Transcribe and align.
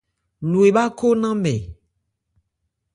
Lò 0.49 0.59
ebhá 0.69 0.83
khó 0.97 1.07
ńnánmɛ. 1.15 1.53